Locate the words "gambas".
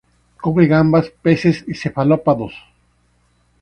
0.65-1.11